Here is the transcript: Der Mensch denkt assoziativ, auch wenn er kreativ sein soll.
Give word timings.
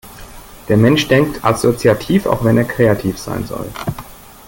Der 0.67 0.77
Mensch 0.77 1.07
denkt 1.09 1.45
assoziativ, 1.45 2.25
auch 2.25 2.43
wenn 2.43 2.57
er 2.57 2.63
kreativ 2.63 3.19
sein 3.19 3.45
soll. 3.45 3.67